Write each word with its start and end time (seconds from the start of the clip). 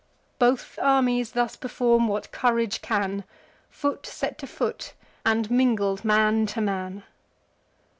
Both 0.39 0.79
armies 0.81 1.33
thus 1.33 1.55
perform 1.55 2.07
what 2.07 2.31
courage 2.31 2.81
can; 2.81 3.23
Foot 3.69 4.07
set 4.07 4.39
to 4.39 4.47
foot, 4.47 4.93
and 5.27 5.51
mingled 5.51 6.03
man 6.03 6.47
to 6.47 6.59
man. 6.59 7.03